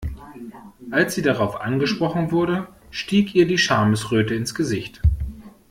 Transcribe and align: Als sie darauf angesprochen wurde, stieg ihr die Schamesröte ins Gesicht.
Als 0.89 1.13
sie 1.13 1.21
darauf 1.21 1.61
angesprochen 1.61 2.31
wurde, 2.31 2.67
stieg 2.89 3.35
ihr 3.35 3.45
die 3.45 3.59
Schamesröte 3.59 4.33
ins 4.33 4.55
Gesicht. 4.55 4.99